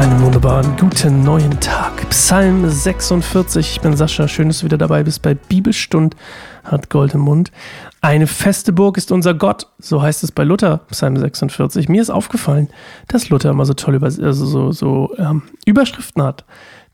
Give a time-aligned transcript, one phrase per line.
[0.00, 2.08] Einen wunderbaren guten neuen Tag.
[2.08, 3.72] Psalm 46.
[3.72, 4.28] Ich bin Sascha.
[4.28, 6.16] Schön, dass du wieder dabei bist bei Bibelstund
[6.64, 7.52] hat Gold im Mund.
[8.00, 9.66] Eine feste Burg ist unser Gott.
[9.78, 11.90] So heißt es bei Luther, Psalm 46.
[11.90, 12.70] Mir ist aufgefallen,
[13.08, 16.46] dass Luther immer so tolle also so, so ähm, Überschriften hat.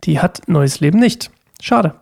[0.03, 1.31] Die hat Neues Leben nicht.
[1.63, 1.95] Schade.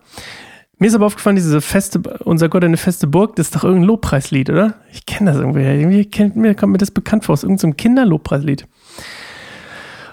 [0.79, 3.89] Mir ist aber aufgefallen, diese feste, unser Gott eine feste Burg, das ist doch irgendein
[3.89, 4.73] Lobpreislied, oder?
[4.91, 5.61] Ich kenne das irgendwie.
[5.61, 8.67] Irgendwie kennt, mir, kommt mir das bekannt vor, aus irgendeinem Kinderlobpreislied.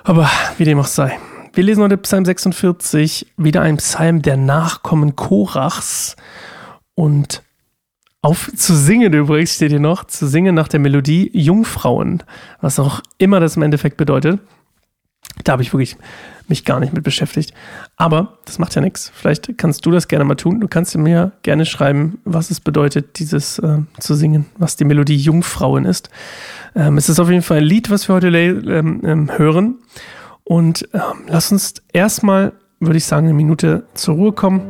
[0.04, 1.18] Aber wie dem auch sei.
[1.54, 6.16] Wir lesen heute Psalm 46, wieder ein Psalm der Nachkommen Korachs.
[6.94, 7.42] Und
[8.22, 12.22] auf zu singen übrigens steht hier noch, zu singen nach der Melodie Jungfrauen,
[12.60, 14.40] was auch immer das im Endeffekt bedeutet.
[15.44, 15.96] Da habe ich wirklich
[16.48, 17.54] mich gar nicht mit beschäftigt.
[17.96, 19.10] Aber das macht ja nichts.
[19.14, 20.60] Vielleicht kannst du das gerne mal tun.
[20.60, 25.16] Du kannst mir gerne schreiben, was es bedeutet, dieses äh, zu singen, was die Melodie
[25.16, 26.10] Jungfrauen ist.
[26.74, 29.76] Ähm, es ist auf jeden Fall ein Lied, was wir heute ähm, ähm, hören.
[30.44, 34.62] Und ähm, lass uns erstmal, würde ich sagen, eine Minute zur Ruhe kommen.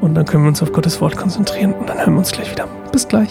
[0.00, 1.74] Und dann können wir uns auf Gottes Wort konzentrieren.
[1.74, 2.66] Und dann hören wir uns gleich wieder.
[2.92, 3.30] Bis gleich.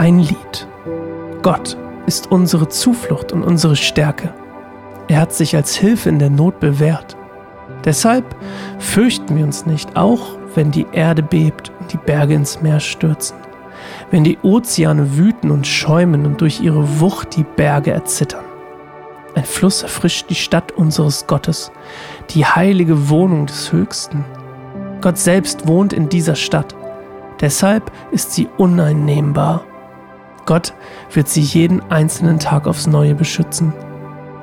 [0.00, 0.66] Ein Lied.
[1.42, 1.76] Gott
[2.06, 4.32] ist unsere Zuflucht und unsere Stärke.
[5.08, 7.18] Er hat sich als Hilfe in der Not bewährt.
[7.84, 8.24] Deshalb
[8.78, 13.36] fürchten wir uns nicht, auch wenn die Erde bebt und die Berge ins Meer stürzen,
[14.10, 18.44] wenn die Ozeane wüten und schäumen und durch ihre Wucht die Berge erzittern.
[19.34, 21.70] Ein Fluss erfrischt die Stadt unseres Gottes,
[22.30, 24.24] die heilige Wohnung des Höchsten.
[25.00, 26.74] Gott selbst wohnt in dieser Stadt.
[27.40, 29.64] Deshalb ist sie uneinnehmbar.
[30.46, 30.74] Gott
[31.12, 33.72] wird sie jeden einzelnen Tag aufs Neue beschützen.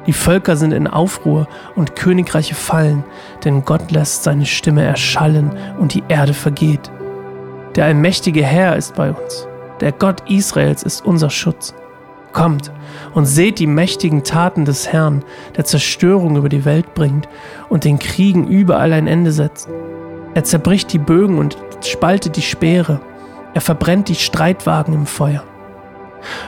[0.07, 3.03] Die Völker sind in Aufruhr und Königreiche fallen,
[3.43, 6.89] denn Gott lässt seine Stimme erschallen und die Erde vergeht.
[7.77, 9.47] Der allmächtige Herr ist bei uns.
[9.81, 11.75] Der Gott Israels ist unser Schutz.
[12.33, 12.71] Kommt
[13.13, 15.23] und seht die mächtigen Taten des Herrn,
[15.55, 17.29] der Zerstörung über die Welt bringt
[17.69, 19.69] und den Kriegen überall ein Ende setzt.
[20.33, 21.55] Er zerbricht die Bögen und
[21.85, 22.99] spaltet die Speere.
[23.53, 25.43] Er verbrennt die Streitwagen im Feuer.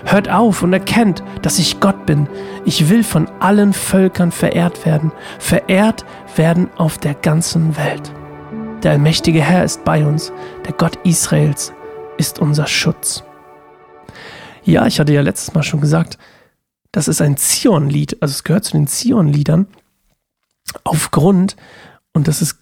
[0.06, 2.28] Hört auf und erkennt, dass ich Gott bin.
[2.66, 8.14] Ich will von allen Völkern verehrt werden, verehrt werden auf der ganzen Welt.
[8.84, 10.32] Der allmächtige Herr ist bei uns,
[10.66, 11.74] der Gott Israels
[12.18, 13.24] ist unser Schutz.
[14.64, 16.18] Ja, ich hatte ja letztes Mal schon gesagt,
[16.94, 19.68] das ist ein Zion-Lied, also es gehört zu den Zion-Liedern,
[20.86, 21.58] aufgrund,
[22.14, 22.60] und das ist,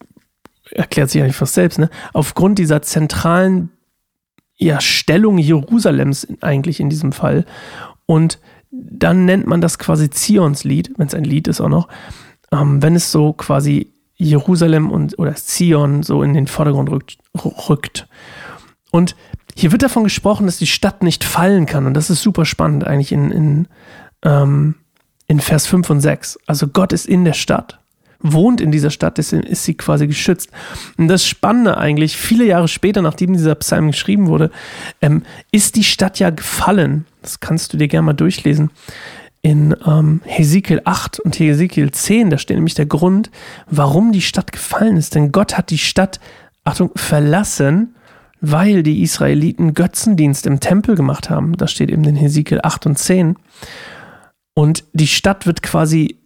[0.71, 3.69] erklärt sich eigentlich fast selbst, ne, aufgrund dieser zentralen
[4.55, 7.45] ja, Stellung Jerusalems eigentlich in diesem Fall.
[8.07, 8.39] Und
[8.71, 11.87] dann nennt man das quasi Zionslied, wenn es ein Lied ist auch noch,
[12.51, 17.17] ähm, wenn es so quasi Jerusalem und oder Zion so in den Vordergrund rückt,
[17.69, 18.07] rückt.
[18.91, 19.15] Und
[19.55, 21.85] hier wird davon gesprochen, dass die Stadt nicht fallen kann.
[21.85, 23.67] Und das ist super spannend eigentlich in, in,
[24.23, 24.75] ähm,
[25.27, 26.39] in Vers 5 und 6.
[26.47, 27.79] Also Gott ist in der Stadt
[28.19, 30.49] wohnt in dieser Stadt, deswegen ist sie quasi geschützt.
[30.97, 34.51] Und das Spannende eigentlich, viele Jahre später, nachdem dieser Psalm geschrieben wurde,
[35.01, 37.05] ähm, ist die Stadt ja gefallen.
[37.21, 38.71] Das kannst du dir gerne mal durchlesen.
[39.47, 43.31] In ähm, Hesekiel 8 und Hesekiel 10, da steht nämlich der Grund,
[43.67, 45.15] warum die Stadt gefallen ist.
[45.15, 46.19] Denn Gott hat die Stadt,
[46.65, 47.95] Achtung, verlassen,
[48.41, 51.55] weil die Israeliten Götzendienst im Tempel gemacht haben.
[51.55, 53.37] Das steht eben in Hesekiel 8 und 10.
[54.53, 56.19] Und die Stadt wird quasi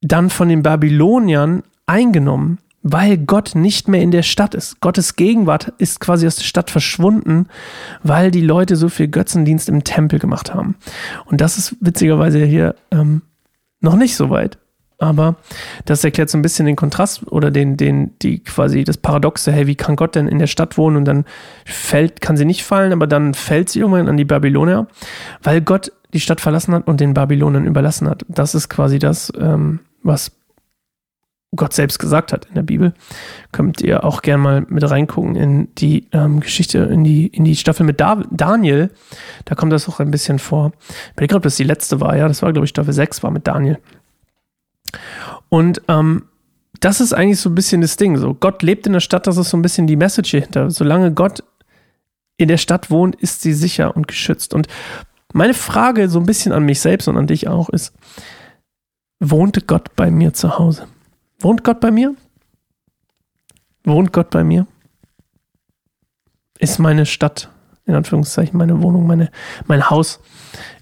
[0.00, 4.80] dann von den Babyloniern eingenommen, weil Gott nicht mehr in der Stadt ist.
[4.80, 7.46] Gottes Gegenwart ist quasi aus der Stadt verschwunden,
[8.02, 10.76] weil die Leute so viel Götzendienst im Tempel gemacht haben.
[11.24, 13.22] Und das ist witzigerweise hier ähm,
[13.80, 14.58] noch nicht so weit.
[14.98, 15.34] Aber
[15.84, 19.66] das erklärt so ein bisschen den Kontrast oder den, den, die quasi das Paradoxe, hey,
[19.66, 21.24] wie kann Gott denn in der Stadt wohnen und dann
[21.64, 24.86] fällt, kann sie nicht fallen, aber dann fällt sie irgendwann an die Babylonier,
[25.42, 28.24] weil Gott die Stadt verlassen hat und den Babylonern überlassen hat.
[28.28, 30.30] Das ist quasi das, ähm, was
[31.54, 32.94] Gott selbst gesagt hat in der Bibel.
[33.52, 37.56] Könnt ihr auch gerne mal mit reingucken in die ähm, Geschichte, in die, in die
[37.56, 38.90] Staffel mit Dav Daniel.
[39.44, 40.72] Da kommt das auch ein bisschen vor.
[41.20, 42.26] Ich glaube, das die letzte war, ja.
[42.26, 43.78] Das war, glaube ich, Staffel 6 war mit Daniel.
[45.50, 46.24] Und ähm,
[46.80, 48.16] das ist eigentlich so ein bisschen das Ding.
[48.16, 50.70] So, Gott lebt in der Stadt, das ist so ein bisschen die Message hier hinter.
[50.70, 51.44] Solange Gott
[52.38, 54.54] in der Stadt wohnt, ist sie sicher und geschützt.
[54.54, 54.68] Und
[55.34, 57.94] meine Frage so ein bisschen an mich selbst und an dich auch ist,
[59.20, 60.86] wohnte Gott bei mir zu Hause?
[61.42, 62.14] Wohnt Gott bei mir?
[63.84, 64.66] Wohnt Gott bei mir?
[66.58, 67.48] Ist meine Stadt,
[67.84, 69.30] in Anführungszeichen, meine Wohnung, meine,
[69.66, 70.20] mein Haus,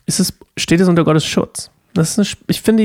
[0.05, 1.71] ist es, steht es unter Gottes Schutz?
[1.95, 2.83] Das ist eine, ich finde,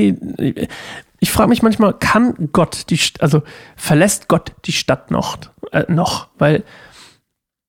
[1.20, 3.42] ich, frage mich manchmal, kann Gott die, also
[3.76, 5.38] verlässt Gott die Stadt noch,
[5.72, 6.28] äh, noch?
[6.38, 6.64] Weil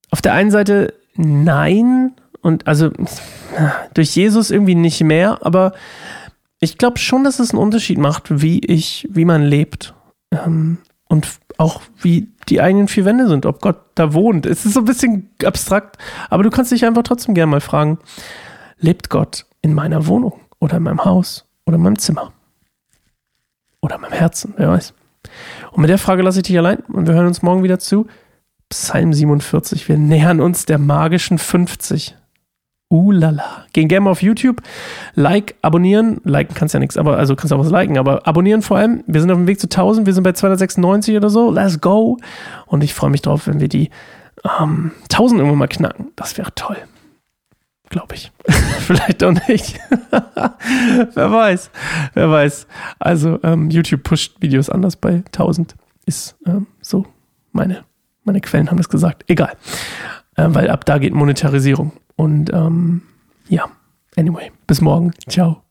[0.09, 2.91] auf der einen Seite nein und also
[3.93, 5.73] durch Jesus irgendwie nicht mehr, aber
[6.59, 9.93] ich glaube schon, dass es einen Unterschied macht, wie ich, wie man lebt
[10.31, 11.27] ähm, und
[11.57, 14.45] auch wie die eigenen vier Wände sind, ob Gott da wohnt.
[14.45, 15.97] Es ist so ein bisschen abstrakt,
[16.29, 17.99] aber du kannst dich einfach trotzdem gerne mal fragen,
[18.77, 22.33] lebt Gott in meiner Wohnung oder in meinem Haus oder in meinem Zimmer?
[23.81, 24.93] Oder in meinem Herzen, wer weiß.
[25.71, 28.07] Und mit der Frage lasse ich dich allein und wir hören uns morgen wieder zu.
[28.69, 29.87] Psalm 47.
[29.87, 32.15] Wir nähern uns der magischen 50.
[32.89, 33.65] Uh lala.
[33.73, 34.61] Gehen gerne mal auf YouTube,
[35.13, 36.21] like, abonnieren.
[36.23, 39.03] Liken kannst ja nichts, aber also kannst auch was liken, aber abonnieren vor allem.
[39.07, 41.51] Wir sind auf dem Weg zu 1000, wir sind bei 296 oder so.
[41.51, 42.17] Let's go.
[42.65, 43.89] Und ich freue mich drauf, wenn wir die
[44.59, 46.11] ähm, 1000 irgendwann mal knacken.
[46.15, 46.77] Das wäre toll.
[47.89, 48.31] Glaube ich.
[48.79, 49.79] Vielleicht auch nicht.
[50.11, 51.71] wer weiß.
[52.13, 52.67] Wer weiß.
[52.99, 55.75] Also, ähm, YouTube pusht Videos anders bei 1000.
[56.05, 57.05] Ist ähm, so.
[57.51, 57.83] Meine,
[58.23, 59.25] meine Quellen haben es gesagt.
[59.27, 59.53] Egal.
[60.35, 61.91] Äh, weil ab da geht Monetarisierung.
[62.17, 63.03] Und ähm,
[63.47, 63.65] ja,
[64.17, 65.11] anyway, bis morgen.
[65.29, 65.66] Ciao.